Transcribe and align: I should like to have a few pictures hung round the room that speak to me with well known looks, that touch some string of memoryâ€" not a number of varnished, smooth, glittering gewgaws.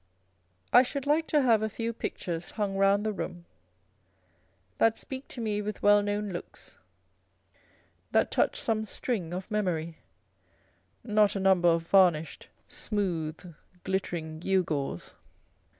I 0.73 0.81
should 0.81 1.05
like 1.05 1.27
to 1.27 1.43
have 1.43 1.61
a 1.61 1.69
few 1.69 1.93
pictures 1.93 2.49
hung 2.49 2.75
round 2.75 3.05
the 3.05 3.13
room 3.13 3.45
that 4.79 4.97
speak 4.97 5.27
to 5.27 5.39
me 5.41 5.61
with 5.61 5.83
well 5.83 6.01
known 6.01 6.29
looks, 6.31 6.79
that 8.09 8.31
touch 8.31 8.59
some 8.59 8.83
string 8.85 9.31
of 9.31 9.49
memoryâ€" 9.49 9.93
not 11.03 11.35
a 11.35 11.39
number 11.39 11.69
of 11.69 11.85
varnished, 11.85 12.47
smooth, 12.67 13.53
glittering 13.83 14.39
gewgaws. 14.39 15.13